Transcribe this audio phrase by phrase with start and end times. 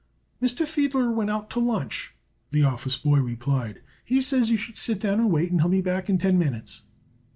[0.41, 0.65] "Mr.
[0.65, 2.15] Fiedler went out to lunch,"
[2.49, 3.81] the office boy replied.
[4.03, 6.81] "He says you should sit down and wait, and he'll be back in ten minutes."